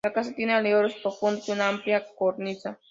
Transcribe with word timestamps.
La 0.03 0.13
casa 0.13 0.33
tiene 0.33 0.53
aleros 0.53 0.95
profundos 0.95 1.47
y 1.47 1.51
una 1.51 1.67
amplia 1.67 2.03
cornisa. 2.17 2.79